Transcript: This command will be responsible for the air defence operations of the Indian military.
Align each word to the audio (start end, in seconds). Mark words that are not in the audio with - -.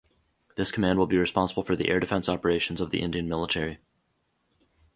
This 0.57 0.71
command 0.71 0.97
will 0.97 1.05
be 1.05 1.19
responsible 1.19 1.61
for 1.61 1.75
the 1.75 1.87
air 1.89 1.99
defence 1.99 2.27
operations 2.27 2.81
of 2.81 2.89
the 2.89 3.03
Indian 3.03 3.29
military. 3.29 3.77